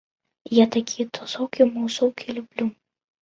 [0.57, 2.65] Я такія тусоўкі-масоўкі люблю.